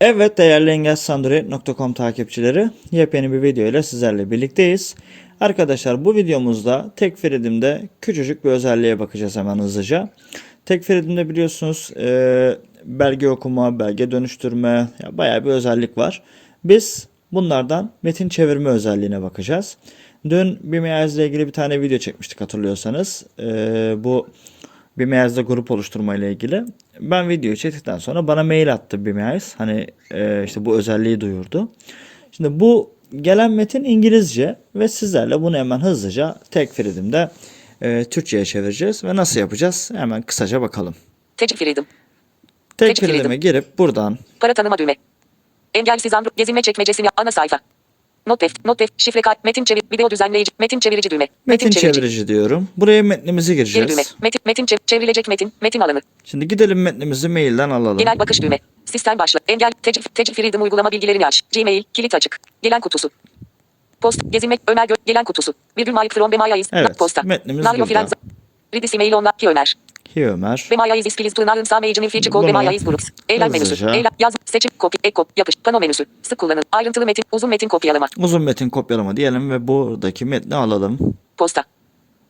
Evet 0.00 0.38
değerli 0.38 0.70
engelsandroid.com 0.70 1.92
takipçileri 1.92 2.70
yepyeni 2.90 3.32
bir 3.32 3.42
video 3.42 3.66
ile 3.66 3.82
sizlerle 3.82 4.30
birlikteyiz. 4.30 4.94
Arkadaşlar 5.40 6.04
bu 6.04 6.14
videomuzda 6.14 6.90
tek 6.96 7.18
küçücük 8.00 8.44
bir 8.44 8.50
özelliğe 8.50 8.98
bakacağız 8.98 9.36
hemen 9.36 9.58
hızlıca. 9.58 10.08
Tek 10.64 10.84
biliyorsunuz 11.28 11.90
e, 11.96 12.58
belge 12.84 13.28
okuma, 13.28 13.78
belge 13.78 14.10
dönüştürme 14.10 14.88
ya 15.02 15.18
bayağı 15.18 15.44
bir 15.44 15.50
özellik 15.50 15.98
var. 15.98 16.22
Biz 16.64 17.08
bunlardan 17.32 17.92
metin 18.02 18.28
çevirme 18.28 18.70
özelliğine 18.70 19.22
bakacağız. 19.22 19.76
Dün 20.28 20.58
BMIAS 20.62 21.14
ile 21.14 21.26
ilgili 21.26 21.46
bir 21.46 21.52
tane 21.52 21.80
video 21.80 21.98
çekmiştik 21.98 22.40
hatırlıyorsanız. 22.40 23.26
E, 23.38 23.44
bu 23.98 24.28
BMIAS'da 24.98 25.42
grup 25.42 25.70
oluşturma 25.70 26.16
ile 26.16 26.32
ilgili. 26.32 26.64
Ben 27.00 27.28
videoyu 27.28 27.56
çektikten 27.56 27.98
sonra 27.98 28.28
bana 28.28 28.42
mail 28.42 28.72
attı 28.72 29.06
BMIAS. 29.06 29.54
Hani 29.54 29.86
e, 30.10 30.44
işte 30.44 30.64
bu 30.64 30.76
özelliği 30.76 31.20
duyurdu. 31.20 31.72
Şimdi 32.32 32.60
bu 32.60 32.94
gelen 33.16 33.50
metin 33.50 33.84
İngilizce 33.84 34.56
ve 34.74 34.88
sizlerle 34.88 35.42
bunu 35.42 35.56
hemen 35.56 35.80
hızlıca 35.80 36.36
tek 36.50 36.72
Freedom'de 36.72 37.30
e, 37.82 38.04
Türkçe'ye 38.04 38.44
çevireceğiz. 38.44 39.04
Ve 39.04 39.16
nasıl 39.16 39.40
yapacağız? 39.40 39.90
Hemen 39.94 40.22
kısaca 40.22 40.60
bakalım. 40.60 40.94
Tecik 41.36 41.58
Freedom. 41.58 41.86
Tek 42.76 42.88
Tek 42.88 42.96
Freedom. 42.96 43.16
Freedom'e 43.16 43.36
girip 43.36 43.78
buradan 43.78 44.18
Para 44.40 44.54
tanıma 44.54 44.78
düğme. 44.78 44.94
Engelsiz 45.74 46.14
Android 46.14 46.36
gezinme 46.36 46.62
çekmecesini 46.62 47.08
ana 47.16 47.30
sayfa. 47.30 47.58
Not 48.26 48.40
def, 48.40 48.52
not 48.64 48.78
def, 48.78 48.90
şifre 48.96 49.20
kayıt, 49.22 49.44
metin 49.44 49.64
çevir, 49.64 49.82
video 49.92 50.10
düzenleyici, 50.10 50.52
metin 50.58 50.80
çevirici 50.80 51.10
düğme. 51.10 51.28
metin, 51.46 51.70
çevirici. 51.70 51.92
çevirici 52.00 52.28
diyorum. 52.28 52.68
Buraya 52.76 53.02
metnimizi 53.02 53.56
Geri 53.56 53.66
düğme. 53.66 53.84
gireceğiz. 53.84 54.14
Metin, 54.22 54.40
metin 54.46 54.66
çev- 54.66 54.78
çevrilecek 54.86 55.28
metin, 55.28 55.52
metin 55.60 55.80
alanı. 55.80 56.00
Şimdi 56.24 56.48
gidelim 56.48 56.82
metnimizi 56.82 57.28
mailden 57.28 57.70
alalım. 57.70 57.98
Genel 57.98 58.18
bakış 58.18 58.42
düğme. 58.42 58.58
Sistem 58.84 59.18
başla. 59.18 59.40
Engel, 59.48 59.70
tecik, 59.82 60.14
tecik 60.14 60.36
Freedom 60.36 60.62
uygulama 60.62 60.92
bilgilerini 60.92 61.26
aç. 61.26 61.42
Gmail, 61.54 61.82
kilit 61.92 62.14
açık. 62.14 62.38
Gelen 62.62 62.80
kutusu. 62.80 63.10
Post, 64.00 64.20
gezinmek, 64.30 64.60
Ömer 64.68 64.86
Gö, 64.88 64.94
gelen 65.06 65.24
kutusu. 65.24 65.54
Virgül 65.78 65.92
Mike 65.92 66.14
from 66.14 66.32
Bemayaiz, 66.32 66.68
Evet, 66.72 66.98
posta. 66.98 67.22
metnimiz 67.22 67.64
Nario 67.64 67.78
burada. 67.78 67.86
Firenze. 67.88 68.14
Ridis 68.74 68.94
email 68.94 69.12
onla, 69.12 69.32
ki 69.38 69.48
Ömer. 69.48 69.74
Hi 70.16 70.26
Ömer. 70.26 70.68
Bemayaiz 70.70 71.06
iskiliz 71.06 71.34
pınarın 71.34 71.64
sağ 71.64 71.80
feature 71.80 72.20
call 72.22 72.32
Bunu 72.32 72.46
Bemayaiz 72.46 72.84
groups. 72.84 73.08
Eylem 73.28 73.52
menüsü. 73.52 73.90
Eylem, 73.90 74.12
yaz, 74.18 74.34
seçim, 74.44 74.70
kopya, 74.78 74.98
ek, 75.04 75.14
kop, 75.14 75.28
yapış, 75.36 75.54
pano 75.64 75.80
menüsü. 75.80 76.04
Sık 76.22 76.38
kullanın. 76.38 76.64
Ayrıntılı 76.72 77.06
metin, 77.06 77.24
uzun 77.32 77.50
metin 77.50 77.68
kopyalama. 77.68 78.06
Uzun 78.18 78.42
metin 78.42 78.68
kopyalama 78.68 79.16
diyelim 79.16 79.50
ve 79.50 79.68
buradaki 79.68 80.24
metni 80.24 80.54
alalım. 80.54 80.98
Posta. 81.36 81.64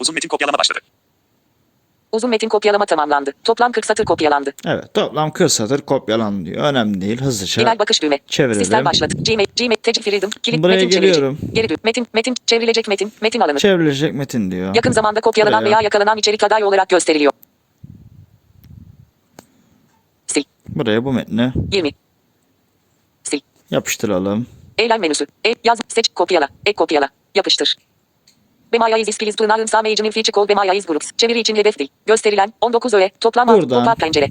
Uzun 0.00 0.14
metin 0.14 0.28
kopyalama 0.28 0.58
başladı. 0.58 0.78
Uzun 2.12 2.30
metin 2.30 2.48
kopyalama 2.48 2.86
tamamlandı. 2.86 3.32
Toplam 3.44 3.72
40 3.72 3.86
satır 3.86 4.04
kopyalandı. 4.04 4.52
Evet 4.66 4.94
toplam 4.94 5.30
40 5.30 5.52
satır 5.52 5.80
kopyalan 5.80 6.46
diyor. 6.46 6.64
Önemli 6.64 7.00
değil 7.00 7.20
hızlıca. 7.20 7.62
Genel 7.62 7.78
bakış 7.78 8.02
düğme. 8.02 8.18
Çevirelim. 8.26 8.60
Sistem 8.60 8.84
başlat. 8.84 9.10
Gmail, 9.26 9.46
Gmail, 9.58 9.76
Tecik 9.76 10.04
Freedom, 10.04 10.30
kilit 10.42 10.62
Buraya 10.62 10.74
metin 10.74 10.90
geliyorum. 10.90 11.36
çevirici. 11.36 11.54
Geri 11.54 11.68
düğüm. 11.68 11.78
Metin, 11.84 12.06
metin, 12.14 12.34
çevrilecek 12.46 12.88
metin, 12.88 13.12
metin 13.20 13.40
alanı. 13.40 13.58
Çevrilecek 13.58 14.14
metin 14.14 14.50
diyor. 14.50 14.74
Yakın 14.74 14.92
zamanda 14.92 15.20
kopyalanan 15.20 15.60
Buraya. 15.60 15.70
veya 15.70 15.80
yakalanan 15.80 16.18
içerik 16.18 16.44
aday 16.44 16.64
olarak 16.64 16.88
gösteriliyor. 16.88 17.32
Sil. 20.32 20.44
Buraya 20.76 21.04
bu 21.04 21.12
metni 21.12 21.52
20. 21.72 21.90
Sil. 23.28 23.40
yapıştıralım. 23.70 24.46
Eylem 24.78 25.00
menüsü. 25.00 25.26
E, 25.46 25.54
yaz, 25.64 25.78
seç, 25.88 26.08
kopyala. 26.14 26.48
Ek 26.66 26.74
kopyala. 26.76 27.08
Yapıştır. 27.34 27.76
Bemayaiz 28.72 29.08
iskiliz 29.08 29.36
pınarın 29.36 29.66
sağ 29.66 29.82
meyicinin 29.82 30.10
feature 30.10 30.32
call 30.36 30.48
Bemayaiz 30.48 30.86
groups. 30.86 31.10
Çeviri 31.16 31.38
için 31.38 31.56
hedef 31.56 31.78
dil. 31.78 31.88
Gösterilen 32.06 32.52
19 32.60 32.94
öğe. 32.94 33.10
Toplam 33.20 33.48
alt, 33.48 33.56
Buradan. 33.62 33.78
toplam 33.78 33.94
pencere. 33.96 34.28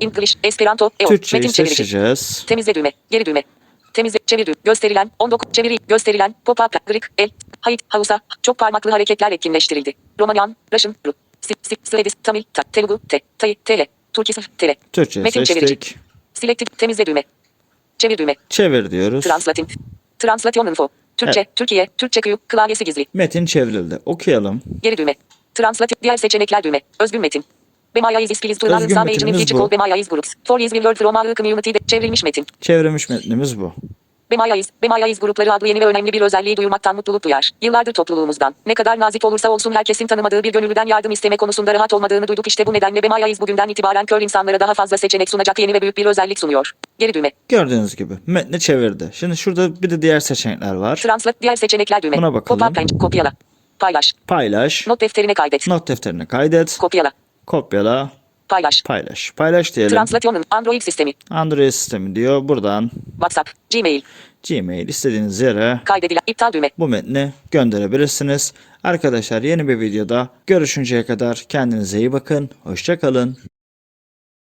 English, 0.00 0.34
Esperanto, 0.44 0.90
EO. 1.00 1.08
Türkçeyi 1.08 1.40
Metin 1.40 1.52
çevirici. 1.52 1.76
seçeceğiz. 1.76 2.44
Temizle 2.46 2.74
düğme. 2.74 2.92
Geri 3.10 3.26
düğme. 3.26 3.42
Temizle. 3.92 4.18
Çevir 4.26 4.46
düğme. 4.46 4.54
Gösterilen. 4.64 5.10
19. 5.18 5.52
Çeviri. 5.52 5.78
Gösterilen. 5.88 6.34
Pop-up. 6.44 6.86
Grik. 6.86 7.04
El. 7.18 7.30
Hayit. 7.60 7.82
Hausa. 7.88 8.20
Çok 8.42 8.58
parmaklı 8.58 8.90
hareketler 8.90 9.32
etkinleştirildi. 9.32 9.92
Romanyan. 10.20 10.56
Russian. 10.72 10.94
Ru. 11.06 11.12
Sip. 11.40 11.56
Sip. 11.62 11.78
Slavis. 11.84 12.14
Tamil. 12.22 12.42
Ta. 12.52 12.62
Telugu. 12.62 13.00
Te. 13.08 13.20
Tay. 13.38 13.54
Tele. 13.64 13.86
Turkis. 14.12 14.36
Tele. 14.58 14.76
Türkçeyi 14.92 15.24
Metin 15.24 15.44
çevirici. 15.44 15.68
seçtik. 15.68 15.96
Selective. 16.34 16.76
Temizle 16.76 17.06
düğme. 17.06 17.22
Çevir 17.98 18.18
düğme. 18.18 18.34
Çevir 18.48 18.90
diyoruz. 18.90 19.24
Translating. 19.24 19.68
Translation 20.18 20.66
info. 20.66 20.88
Türkçe. 21.16 21.40
Evet. 21.40 21.56
Türkiye. 21.56 21.86
Türkçe 21.98 22.20
Q. 22.20 22.36
Klavyesi 22.48 22.84
gizli. 22.84 23.06
Metin 23.14 23.46
çevrildi. 23.46 23.98
Okuyalım. 24.06 24.62
Geri 24.82 24.96
düğme. 24.96 25.14
Translate. 25.54 25.94
Diğer 26.02 26.16
seçenekler 26.16 26.62
düğme. 26.62 26.80
Özgün 27.00 27.20
metin. 27.20 27.44
Bemayaiz 27.94 28.30
iskiliz 28.30 28.58
pınarın 28.58 28.82
Özgün 28.82 28.94
sağ 28.94 29.04
meyicinin 29.04 29.32
metinimiz 29.32 29.50
feature 29.50 29.64
bu. 29.64 29.70
call 29.70 29.70
Bemayaiz 29.70 30.08
groups. 30.08 30.34
For 30.44 30.60
is 30.60 30.72
word 30.72 30.96
from 30.96 31.16
our 31.16 31.34
community'de 31.34 31.78
çevrilmiş 31.86 32.24
metin. 32.24 32.46
Çevrilmiş 32.60 33.08
metnimiz 33.08 33.60
bu. 33.60 33.72
Bemayaiz, 34.32 34.68
Bemayaiz 34.82 35.20
grupları 35.20 35.52
adlı 35.52 35.68
yeni 35.68 35.80
ve 35.80 35.86
önemli 35.86 36.12
bir 36.12 36.20
özelliği 36.20 36.56
duyurmaktan 36.56 36.96
mutluluk 36.96 37.24
duyar. 37.24 37.50
Yıllardır 37.62 37.92
topluluğumuzdan, 37.92 38.54
ne 38.66 38.74
kadar 38.74 39.00
nazik 39.00 39.24
olursa 39.24 39.50
olsun 39.50 39.72
herkesin 39.72 40.06
tanımadığı 40.06 40.42
bir 40.42 40.52
gönüllüden 40.52 40.86
yardım 40.86 41.12
isteme 41.12 41.36
konusunda 41.36 41.74
rahat 41.74 41.92
olmadığını 41.92 42.28
duyduk. 42.28 42.46
İşte 42.46 42.66
bu 42.66 42.72
nedenle 42.72 43.02
Bemayaiz 43.02 43.40
bugünden 43.40 43.68
itibaren 43.68 44.06
kör 44.06 44.20
insanlara 44.20 44.60
daha 44.60 44.74
fazla 44.74 44.96
seçenek 44.96 45.30
sunacak 45.30 45.58
yeni 45.58 45.74
ve 45.74 45.80
büyük 45.80 45.96
bir 45.96 46.06
özellik 46.06 46.38
sunuyor. 46.38 46.72
Geri 46.98 47.14
düğme. 47.14 47.30
Gördüğünüz 47.48 47.96
gibi 47.96 48.14
metni 48.26 48.60
çevirdi. 48.60 49.10
Şimdi 49.12 49.36
şurada 49.36 49.82
bir 49.82 49.90
de 49.90 50.02
diğer 50.02 50.20
seçenekler 50.20 50.74
var. 50.74 50.96
Translate, 50.96 51.38
diğer 51.42 51.56
seçenekler 51.56 52.02
düğme. 52.02 52.16
Buna 52.16 52.34
bakalım. 52.34 52.60
Pop-up 52.60 52.98
kopyala. 52.98 53.32
Paylaş. 53.78 54.12
Paylaş. 54.26 54.86
Not 54.86 55.00
defterine 55.00 55.34
kaydet. 55.34 55.68
Not 55.68 55.88
defterine 55.88 56.26
kaydet. 56.26 56.78
Kopyala. 56.78 57.10
Kopyala. 57.46 58.10
Paylaş. 58.48 58.82
Paylaş. 58.82 59.32
Paylaş 59.36 59.76
diyelim. 59.76 59.96
Translation'un 59.96 60.44
Android 60.50 60.82
sistemi. 60.82 61.12
Android 61.30 61.70
sistemi 61.70 62.14
diyor. 62.16 62.48
Buradan 62.48 62.90
WhatsApp, 63.22 63.50
Gmail, 63.72 64.02
Gmail 64.48 64.88
istediğiniz 64.88 65.40
yere 65.40 65.80
kaydedilen 65.84 66.20
iptal 66.26 66.52
düğme. 66.52 66.70
bu 66.78 66.88
metni 66.88 67.32
gönderebilirsiniz. 67.50 68.52
Arkadaşlar 68.84 69.42
yeni 69.42 69.68
bir 69.68 69.80
videoda 69.80 70.28
görüşünceye 70.46 71.06
kadar 71.06 71.44
kendinize 71.48 71.98
iyi 71.98 72.12
bakın. 72.12 72.50
Hoşçakalın. 72.62 73.51